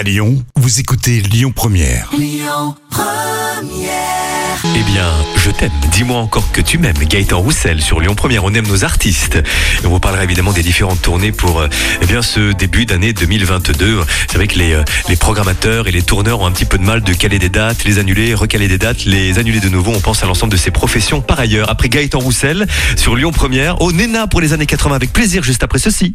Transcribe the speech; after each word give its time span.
À 0.00 0.02
Lyon, 0.02 0.42
vous 0.56 0.80
écoutez 0.80 1.20
Lyon 1.20 1.52
Première. 1.54 2.08
Eh 4.64 4.82
bien, 4.90 5.10
je 5.36 5.50
t'aime. 5.50 5.70
Dis-moi 5.92 6.16
encore 6.16 6.50
que 6.52 6.62
tu 6.62 6.78
m'aimes. 6.78 6.96
Gaëtan 6.96 7.38
Roussel 7.38 7.82
sur 7.82 8.00
Lyon 8.00 8.14
Première. 8.14 8.44
On 8.44 8.54
aime 8.54 8.66
nos 8.66 8.82
artistes. 8.82 9.36
Et 9.36 9.86
on 9.86 9.90
vous 9.90 10.00
parlera 10.00 10.24
évidemment 10.24 10.54
des 10.54 10.62
différentes 10.62 11.02
tournées 11.02 11.32
pour 11.32 11.60
euh, 11.60 11.68
eh 12.00 12.06
bien 12.06 12.22
ce 12.22 12.52
début 12.52 12.86
d'année 12.86 13.12
2022. 13.12 14.00
C'est 14.26 14.38
vrai 14.38 14.46
que 14.46 14.58
les, 14.58 14.72
euh, 14.72 14.82
les 15.10 15.16
programmateurs 15.16 15.86
et 15.86 15.92
les 15.92 16.00
tourneurs 16.00 16.40
ont 16.40 16.46
un 16.46 16.52
petit 16.52 16.64
peu 16.64 16.78
de 16.78 16.84
mal 16.84 17.02
de 17.02 17.12
caler 17.12 17.38
des 17.38 17.50
dates, 17.50 17.84
les 17.84 17.98
annuler, 17.98 18.32
recaler 18.32 18.68
des 18.68 18.78
dates, 18.78 19.04
les 19.04 19.38
annuler 19.38 19.60
de 19.60 19.68
nouveau. 19.68 19.92
On 19.94 20.00
pense 20.00 20.22
à 20.22 20.26
l'ensemble 20.26 20.52
de 20.52 20.56
ces 20.56 20.70
professions. 20.70 21.20
Par 21.20 21.38
ailleurs, 21.38 21.68
après 21.68 21.90
Gaëtan 21.90 22.20
Roussel 22.20 22.66
sur 22.96 23.16
Lyon 23.16 23.32
Première, 23.32 23.82
au 23.82 23.92
Nena 23.92 24.26
pour 24.28 24.40
les 24.40 24.54
années 24.54 24.64
80 24.64 24.96
avec 24.96 25.12
plaisir 25.12 25.42
juste 25.42 25.62
après 25.62 25.78
ceci. 25.78 26.14